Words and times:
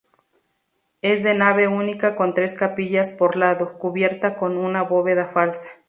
Es 1.03 1.21
de 1.23 1.35
nave 1.35 1.67
única 1.67 2.15
con 2.15 2.33
tres 2.33 2.55
capillas 2.55 3.13
por 3.13 3.37
lado, 3.37 3.77
cubierta 3.77 4.35
con 4.35 4.57
una 4.57 4.81
bóveda 4.81 5.27
falsa. 5.27 5.69